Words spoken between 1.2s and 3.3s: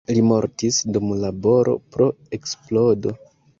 laboro pro eksplodo.